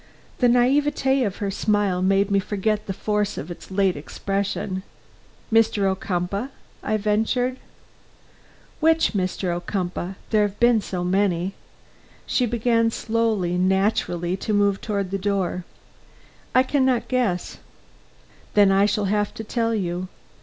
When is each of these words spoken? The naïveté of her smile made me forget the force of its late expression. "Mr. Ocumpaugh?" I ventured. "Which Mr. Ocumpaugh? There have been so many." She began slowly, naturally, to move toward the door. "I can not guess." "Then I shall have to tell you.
The 0.39 0.47
naïveté 0.47 1.23
of 1.27 1.35
her 1.35 1.51
smile 1.51 2.01
made 2.01 2.31
me 2.31 2.39
forget 2.39 2.87
the 2.87 2.91
force 2.93 3.37
of 3.37 3.51
its 3.51 3.69
late 3.69 3.95
expression. 3.95 4.81
"Mr. 5.53 5.83
Ocumpaugh?" 5.83 6.49
I 6.81 6.97
ventured. 6.97 7.57
"Which 8.79 9.13
Mr. 9.13 9.55
Ocumpaugh? 9.55 10.15
There 10.31 10.41
have 10.41 10.59
been 10.59 10.81
so 10.81 11.03
many." 11.03 11.53
She 12.25 12.47
began 12.47 12.89
slowly, 12.89 13.59
naturally, 13.59 14.35
to 14.37 14.53
move 14.53 14.81
toward 14.81 15.11
the 15.11 15.19
door. 15.19 15.65
"I 16.55 16.63
can 16.63 16.83
not 16.83 17.07
guess." 17.07 17.59
"Then 18.55 18.71
I 18.71 18.87
shall 18.87 19.05
have 19.05 19.35
to 19.35 19.43
tell 19.43 19.75
you. 19.75 20.07